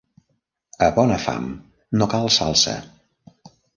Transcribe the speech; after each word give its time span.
A 0.85 0.87
bona 0.95 1.19
fam 1.27 1.45
no 1.99 2.07
cal 2.15 2.33
salsa 2.39 2.75